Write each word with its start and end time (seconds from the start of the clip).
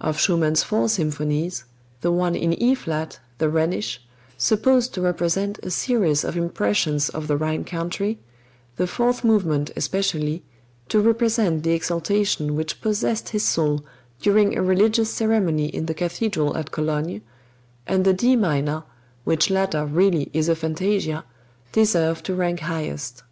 Of 0.00 0.18
Schumann's 0.18 0.64
four 0.64 0.88
symphonies, 0.88 1.62
the 2.00 2.10
one 2.10 2.34
in 2.34 2.52
E 2.60 2.74
flat, 2.74 3.20
the 3.38 3.48
"Rhenish," 3.48 4.00
supposed 4.36 4.92
to 4.94 5.00
represent 5.00 5.60
a 5.62 5.70
series 5.70 6.24
of 6.24 6.36
impressions 6.36 7.08
of 7.10 7.28
the 7.28 7.36
Rhine 7.36 7.62
country, 7.62 8.18
the 8.74 8.88
fourth 8.88 9.22
movement 9.22 9.70
especially, 9.76 10.42
to 10.88 10.98
represent 11.00 11.62
the 11.62 11.74
exaltation 11.74 12.56
which 12.56 12.80
possessed 12.80 13.28
his 13.28 13.44
soul 13.44 13.84
during 14.20 14.58
a 14.58 14.64
religious 14.64 15.12
ceremony 15.14 15.66
in 15.68 15.86
the 15.86 15.94
cathedral 15.94 16.56
at 16.56 16.72
Cologne; 16.72 17.22
and 17.86 18.04
the 18.04 18.12
D 18.12 18.34
minor, 18.34 18.82
which 19.22 19.48
latter 19.48 19.86
really 19.86 20.28
is 20.32 20.48
a 20.48 20.56
fantasia, 20.56 21.24
deserve 21.70 22.24
to 22.24 22.34
rank 22.34 22.58
highest. 22.58 23.22